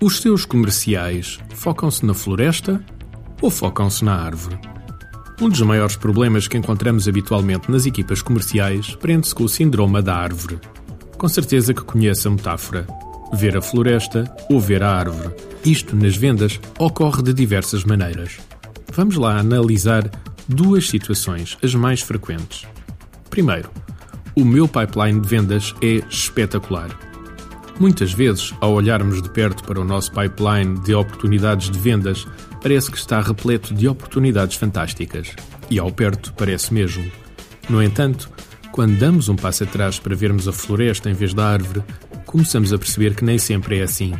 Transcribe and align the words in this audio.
Os 0.00 0.20
seus 0.20 0.44
comerciais 0.44 1.38
focam-se 1.54 2.06
na 2.06 2.14
floresta 2.14 2.84
ou 3.42 3.50
focam-se 3.50 4.04
na 4.04 4.14
árvore? 4.14 4.56
Um 5.40 5.48
dos 5.48 5.60
maiores 5.62 5.96
problemas 5.96 6.48
que 6.48 6.56
encontramos 6.56 7.08
habitualmente 7.08 7.70
nas 7.70 7.86
equipas 7.86 8.22
comerciais 8.22 8.94
prende-se 8.96 9.34
com 9.34 9.44
o 9.44 9.48
síndrome 9.48 10.00
da 10.00 10.14
árvore. 10.14 10.60
Com 11.16 11.28
certeza 11.28 11.74
que 11.74 11.82
conhece 11.82 12.26
a 12.26 12.30
metáfora. 12.30 12.86
Ver 13.32 13.56
a 13.56 13.62
floresta 13.62 14.32
ou 14.48 14.60
ver 14.60 14.82
a 14.82 14.90
árvore. 14.90 15.34
Isto 15.64 15.94
nas 15.94 16.16
vendas 16.16 16.60
ocorre 16.78 17.22
de 17.22 17.32
diversas 17.32 17.84
maneiras. 17.84 18.38
Vamos 18.92 19.16
lá 19.16 19.38
analisar 19.38 20.10
duas 20.48 20.88
situações, 20.88 21.58
as 21.62 21.74
mais 21.74 22.00
frequentes. 22.00 22.66
Primeiro, 23.30 23.70
o 24.34 24.44
meu 24.44 24.66
pipeline 24.66 25.20
de 25.20 25.28
vendas 25.28 25.74
é 25.82 26.02
espetacular. 26.08 27.07
Muitas 27.80 28.12
vezes, 28.12 28.52
ao 28.60 28.72
olharmos 28.72 29.22
de 29.22 29.30
perto 29.30 29.62
para 29.62 29.80
o 29.80 29.84
nosso 29.84 30.10
pipeline 30.10 30.80
de 30.80 30.94
oportunidades 30.94 31.70
de 31.70 31.78
vendas, 31.78 32.26
parece 32.60 32.90
que 32.90 32.98
está 32.98 33.20
repleto 33.20 33.72
de 33.72 33.86
oportunidades 33.86 34.56
fantásticas. 34.56 35.28
E 35.70 35.78
ao 35.78 35.92
perto 35.92 36.34
parece 36.34 36.74
mesmo. 36.74 37.08
No 37.68 37.80
entanto, 37.80 38.28
quando 38.72 38.98
damos 38.98 39.28
um 39.28 39.36
passo 39.36 39.62
atrás 39.62 39.98
para 40.00 40.16
vermos 40.16 40.48
a 40.48 40.52
floresta 40.52 41.08
em 41.08 41.14
vez 41.14 41.32
da 41.32 41.46
árvore, 41.46 41.84
começamos 42.26 42.72
a 42.72 42.78
perceber 42.78 43.14
que 43.14 43.24
nem 43.24 43.38
sempre 43.38 43.78
é 43.78 43.82
assim. 43.82 44.12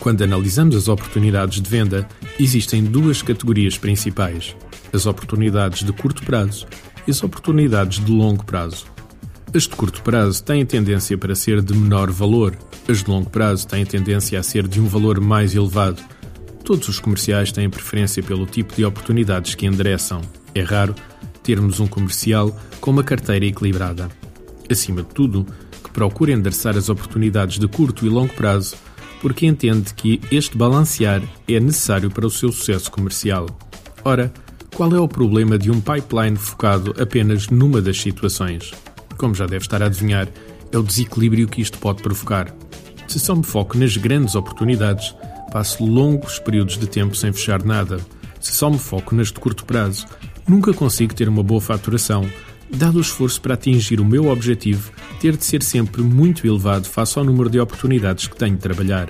Quando 0.00 0.24
analisamos 0.24 0.74
as 0.74 0.88
oportunidades 0.88 1.60
de 1.60 1.68
venda, 1.68 2.08
existem 2.40 2.82
duas 2.82 3.20
categorias 3.20 3.76
principais: 3.76 4.56
as 4.90 5.04
oportunidades 5.04 5.84
de 5.84 5.92
curto 5.92 6.22
prazo 6.22 6.66
e 7.06 7.10
as 7.10 7.22
oportunidades 7.22 8.02
de 8.02 8.10
longo 8.10 8.44
prazo. 8.44 8.86
As 9.54 9.64
de 9.64 9.70
curto 9.70 10.02
prazo 10.02 10.42
têm 10.42 10.64
tendência 10.64 11.16
para 11.18 11.34
ser 11.34 11.60
de 11.60 11.74
menor 11.74 12.10
valor, 12.10 12.56
as 12.88 13.04
de 13.04 13.10
longo 13.10 13.28
prazo 13.28 13.66
têm 13.66 13.84
tendência 13.84 14.38
a 14.38 14.42
ser 14.42 14.66
de 14.66 14.80
um 14.80 14.86
valor 14.86 15.20
mais 15.20 15.54
elevado 15.54 16.02
Todos 16.64 16.88
os 16.88 17.00
comerciais 17.00 17.50
têm 17.50 17.68
preferência 17.68 18.22
pelo 18.22 18.46
tipo 18.46 18.74
de 18.74 18.84
oportunidades 18.84 19.54
que 19.54 19.66
endereçam. 19.66 20.22
É 20.54 20.62
raro 20.62 20.94
termos 21.42 21.80
um 21.80 21.88
comercial 21.88 22.56
com 22.80 22.92
uma 22.92 23.02
carteira 23.02 23.44
equilibrada. 23.44 24.08
Acima 24.70 25.02
de 25.02 25.08
tudo, 25.08 25.44
que 25.82 25.90
procure 25.90 26.32
endereçar 26.32 26.76
as 26.76 26.88
oportunidades 26.88 27.58
de 27.58 27.66
curto 27.66 28.06
e 28.06 28.08
longo 28.08 28.32
prazo, 28.32 28.76
porque 29.20 29.44
entende 29.44 29.92
que 29.94 30.20
este 30.30 30.56
balancear 30.56 31.20
é 31.48 31.58
necessário 31.58 32.10
para 32.10 32.26
o 32.26 32.30
seu 32.30 32.52
sucesso 32.52 32.90
comercial. 32.90 33.46
Ora, 34.04 34.32
qual 34.74 34.94
é 34.94 35.00
o 35.00 35.08
problema 35.08 35.58
de 35.58 35.70
um 35.70 35.80
pipeline 35.80 36.36
focado 36.36 36.94
apenas 37.00 37.48
numa 37.48 37.82
das 37.82 38.00
situações? 38.00 38.72
Como 39.22 39.36
já 39.36 39.46
deve 39.46 39.64
estar 39.64 39.80
a 39.80 39.86
adivinhar, 39.86 40.26
é 40.72 40.76
o 40.76 40.82
desequilíbrio 40.82 41.46
que 41.46 41.62
isto 41.62 41.78
pode 41.78 42.02
provocar. 42.02 42.52
Se 43.06 43.20
só 43.20 43.36
me 43.36 43.44
foco 43.44 43.78
nas 43.78 43.96
grandes 43.96 44.34
oportunidades, 44.34 45.14
passo 45.52 45.84
longos 45.84 46.40
períodos 46.40 46.76
de 46.76 46.88
tempo 46.88 47.14
sem 47.14 47.32
fechar 47.32 47.62
nada. 47.62 48.00
Se 48.40 48.50
só 48.50 48.68
me 48.68 48.80
foco 48.80 49.14
nas 49.14 49.28
de 49.28 49.34
curto 49.34 49.64
prazo, 49.64 50.06
nunca 50.48 50.74
consigo 50.74 51.14
ter 51.14 51.28
uma 51.28 51.40
boa 51.40 51.60
faturação, 51.60 52.28
dado 52.68 52.98
o 52.98 53.00
esforço 53.00 53.40
para 53.40 53.54
atingir 53.54 54.00
o 54.00 54.04
meu 54.04 54.26
objetivo 54.26 54.90
ter 55.20 55.36
de 55.36 55.44
ser 55.44 55.62
sempre 55.62 56.02
muito 56.02 56.44
elevado 56.44 56.88
face 56.88 57.16
ao 57.16 57.24
número 57.24 57.48
de 57.48 57.60
oportunidades 57.60 58.26
que 58.26 58.36
tenho 58.36 58.56
de 58.56 58.62
trabalhar. 58.62 59.08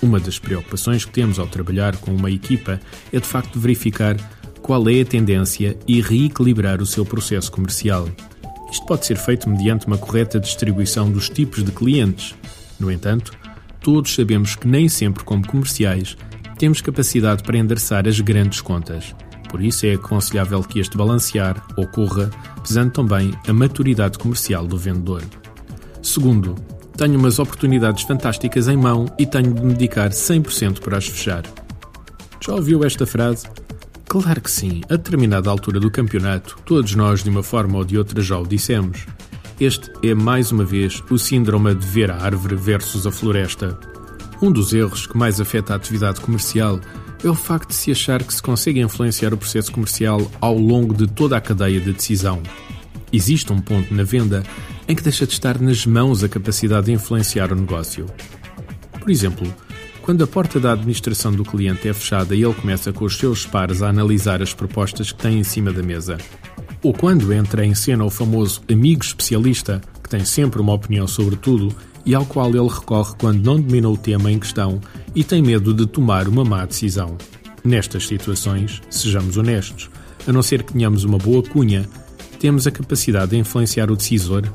Uma 0.00 0.20
das 0.20 0.38
preocupações 0.38 1.04
que 1.04 1.10
temos 1.10 1.40
ao 1.40 1.48
trabalhar 1.48 1.96
com 1.96 2.14
uma 2.14 2.30
equipa 2.30 2.78
é 3.12 3.18
de 3.18 3.26
facto 3.26 3.58
verificar 3.58 4.16
qual 4.62 4.88
é 4.88 5.00
a 5.00 5.04
tendência 5.04 5.76
e 5.84 6.00
reequilibrar 6.00 6.80
o 6.80 6.86
seu 6.86 7.04
processo 7.04 7.50
comercial. 7.50 8.08
Isto 8.72 8.86
pode 8.86 9.04
ser 9.04 9.18
feito 9.18 9.50
mediante 9.50 9.86
uma 9.86 9.98
correta 9.98 10.40
distribuição 10.40 11.10
dos 11.10 11.28
tipos 11.28 11.62
de 11.62 11.70
clientes. 11.70 12.34
No 12.80 12.90
entanto, 12.90 13.30
todos 13.80 14.14
sabemos 14.14 14.56
que 14.56 14.66
nem 14.66 14.88
sempre, 14.88 15.22
como 15.24 15.46
comerciais, 15.46 16.16
temos 16.58 16.80
capacidade 16.80 17.42
para 17.42 17.58
endereçar 17.58 18.08
as 18.08 18.18
grandes 18.18 18.62
contas. 18.62 19.14
Por 19.50 19.62
isso 19.62 19.84
é 19.84 19.92
aconselhável 19.92 20.62
que 20.62 20.80
este 20.80 20.96
balancear 20.96 21.62
ocorra, 21.76 22.30
pesando 22.66 22.92
também 22.92 23.34
a 23.46 23.52
maturidade 23.52 24.18
comercial 24.18 24.66
do 24.66 24.78
vendedor. 24.78 25.22
Segundo, 26.02 26.54
tenho 26.96 27.18
umas 27.18 27.38
oportunidades 27.38 28.04
fantásticas 28.04 28.68
em 28.68 28.76
mão 28.76 29.04
e 29.18 29.26
tenho 29.26 29.52
de 29.52 29.60
me 29.60 29.74
dedicar 29.74 30.10
100% 30.10 30.80
para 30.80 30.96
as 30.96 31.06
fechar. 31.06 31.42
Já 32.40 32.54
ouviu 32.54 32.82
esta 32.84 33.04
frase? 33.04 33.46
Claro 34.12 34.42
que 34.42 34.50
sim, 34.50 34.82
a 34.90 34.96
determinada 34.96 35.48
altura 35.48 35.80
do 35.80 35.90
campeonato, 35.90 36.58
todos 36.66 36.94
nós, 36.94 37.24
de 37.24 37.30
uma 37.30 37.42
forma 37.42 37.78
ou 37.78 37.82
de 37.82 37.96
outra, 37.96 38.20
já 38.20 38.38
o 38.38 38.46
dissemos. 38.46 39.06
Este 39.58 39.90
é 40.02 40.14
mais 40.14 40.52
uma 40.52 40.66
vez 40.66 41.02
o 41.08 41.16
síndrome 41.16 41.74
de 41.74 41.86
ver 41.86 42.10
a 42.10 42.16
árvore 42.16 42.54
versus 42.54 43.06
a 43.06 43.10
floresta. 43.10 43.80
Um 44.42 44.52
dos 44.52 44.74
erros 44.74 45.06
que 45.06 45.16
mais 45.16 45.40
afeta 45.40 45.72
a 45.72 45.76
atividade 45.76 46.20
comercial 46.20 46.78
é 47.24 47.30
o 47.30 47.34
facto 47.34 47.70
de 47.70 47.74
se 47.74 47.90
achar 47.90 48.22
que 48.22 48.34
se 48.34 48.42
consegue 48.42 48.80
influenciar 48.80 49.32
o 49.32 49.38
processo 49.38 49.72
comercial 49.72 50.30
ao 50.42 50.58
longo 50.58 50.92
de 50.92 51.06
toda 51.06 51.38
a 51.38 51.40
cadeia 51.40 51.80
de 51.80 51.94
decisão. 51.94 52.42
Existe 53.10 53.50
um 53.50 53.62
ponto 53.62 53.94
na 53.94 54.02
venda 54.02 54.42
em 54.86 54.94
que 54.94 55.02
deixa 55.02 55.26
de 55.26 55.32
estar 55.32 55.58
nas 55.58 55.86
mãos 55.86 56.22
a 56.22 56.28
capacidade 56.28 56.84
de 56.84 56.92
influenciar 56.92 57.50
o 57.50 57.56
negócio. 57.56 58.04
Por 59.00 59.10
exemplo, 59.10 59.50
quando 60.02 60.24
a 60.24 60.26
porta 60.26 60.58
da 60.58 60.72
administração 60.72 61.32
do 61.32 61.44
cliente 61.44 61.88
é 61.88 61.92
fechada 61.92 62.34
e 62.34 62.42
ele 62.42 62.52
começa 62.52 62.92
com 62.92 63.04
os 63.04 63.16
seus 63.16 63.46
pares 63.46 63.82
a 63.82 63.88
analisar 63.88 64.42
as 64.42 64.52
propostas 64.52 65.12
que 65.12 65.22
tem 65.22 65.38
em 65.38 65.44
cima 65.44 65.72
da 65.72 65.82
mesa. 65.82 66.18
Ou 66.82 66.92
quando 66.92 67.32
entra 67.32 67.64
em 67.64 67.74
cena 67.74 68.04
o 68.04 68.10
famoso 68.10 68.60
amigo 68.70 69.04
especialista, 69.04 69.80
que 70.02 70.10
tem 70.10 70.24
sempre 70.24 70.60
uma 70.60 70.72
opinião 70.72 71.06
sobre 71.06 71.36
tudo 71.36 71.74
e 72.04 72.16
ao 72.16 72.26
qual 72.26 72.48
ele 72.48 72.68
recorre 72.68 73.14
quando 73.16 73.44
não 73.44 73.60
domina 73.60 73.88
o 73.88 73.96
tema 73.96 74.30
em 74.30 74.40
questão 74.40 74.80
e 75.14 75.22
tem 75.22 75.40
medo 75.40 75.72
de 75.72 75.86
tomar 75.86 76.26
uma 76.26 76.44
má 76.44 76.66
decisão. 76.66 77.16
Nestas 77.64 78.08
situações, 78.08 78.82
sejamos 78.90 79.36
honestos, 79.36 79.88
a 80.26 80.32
não 80.32 80.42
ser 80.42 80.64
que 80.64 80.72
tenhamos 80.72 81.04
uma 81.04 81.18
boa 81.18 81.44
cunha, 81.44 81.88
temos 82.40 82.66
a 82.66 82.72
capacidade 82.72 83.30
de 83.30 83.38
influenciar 83.38 83.88
o 83.88 83.96
decisor? 83.96 84.52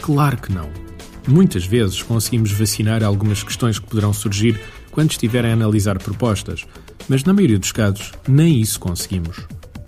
Claro 0.00 0.38
que 0.38 0.52
não. 0.52 0.81
Muitas 1.26 1.64
vezes 1.64 2.02
conseguimos 2.02 2.50
vacinar 2.50 3.02
algumas 3.02 3.42
questões 3.42 3.78
que 3.78 3.86
poderão 3.86 4.12
surgir 4.12 4.60
quando 4.90 5.10
estiverem 5.10 5.50
a 5.50 5.54
analisar 5.54 5.98
propostas, 5.98 6.66
mas 7.08 7.24
na 7.24 7.32
maioria 7.32 7.58
dos 7.58 7.72
casos 7.72 8.12
nem 8.28 8.60
isso 8.60 8.80
conseguimos. 8.80 9.38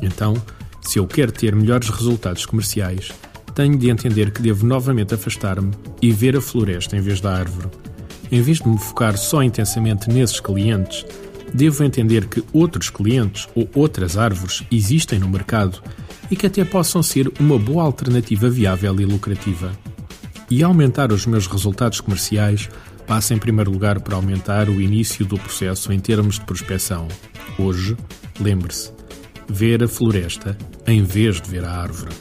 Então, 0.00 0.34
se 0.82 0.98
eu 0.98 1.06
quero 1.06 1.32
ter 1.32 1.54
melhores 1.54 1.88
resultados 1.88 2.44
comerciais, 2.44 3.12
tenho 3.54 3.78
de 3.78 3.90
entender 3.90 4.30
que 4.30 4.42
devo 4.42 4.66
novamente 4.66 5.14
afastar-me 5.14 5.72
e 6.00 6.10
ver 6.10 6.36
a 6.36 6.40
floresta 6.40 6.96
em 6.96 7.00
vez 7.00 7.20
da 7.20 7.34
árvore. 7.34 7.68
Em 8.30 8.40
vez 8.40 8.58
de 8.58 8.68
me 8.68 8.78
focar 8.78 9.16
só 9.16 9.42
intensamente 9.42 10.08
nesses 10.08 10.40
clientes, 10.40 11.04
devo 11.52 11.84
entender 11.84 12.26
que 12.26 12.42
outros 12.52 12.88
clientes 12.88 13.48
ou 13.54 13.68
outras 13.74 14.16
árvores 14.16 14.62
existem 14.70 15.18
no 15.18 15.28
mercado 15.28 15.82
e 16.30 16.36
que 16.36 16.46
até 16.46 16.64
possam 16.64 17.02
ser 17.02 17.30
uma 17.38 17.58
boa 17.58 17.82
alternativa 17.82 18.48
viável 18.48 18.98
e 19.00 19.04
lucrativa. 19.04 19.72
E 20.54 20.62
aumentar 20.62 21.10
os 21.12 21.24
meus 21.24 21.46
resultados 21.46 22.02
comerciais 22.02 22.68
passa 23.06 23.32
em 23.32 23.38
primeiro 23.38 23.70
lugar 23.70 23.98
por 24.00 24.12
aumentar 24.12 24.68
o 24.68 24.82
início 24.82 25.24
do 25.24 25.38
processo 25.38 25.90
em 25.90 25.98
termos 25.98 26.34
de 26.34 26.44
prospecção. 26.44 27.08
Hoje, 27.58 27.96
lembre-se, 28.38 28.92
ver 29.48 29.82
a 29.82 29.88
floresta 29.88 30.54
em 30.86 31.02
vez 31.02 31.40
de 31.40 31.48
ver 31.48 31.64
a 31.64 31.70
árvore. 31.70 32.14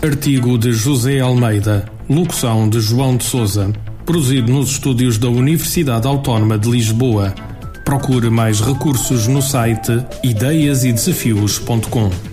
Artigo 0.00 0.56
de 0.56 0.72
José 0.72 1.18
Almeida, 1.18 1.90
locução 2.08 2.68
de 2.68 2.80
João 2.80 3.16
de 3.16 3.24
Souza, 3.24 3.72
produzido 4.06 4.52
nos 4.52 4.70
estúdios 4.70 5.18
da 5.18 5.28
Universidade 5.28 6.06
Autónoma 6.06 6.56
de 6.56 6.70
Lisboa. 6.70 7.34
Procure 7.84 8.30
mais 8.30 8.60
recursos 8.60 9.26
no 9.26 9.42
site 9.42 10.06
ideiasedesafios.com. 10.22 12.31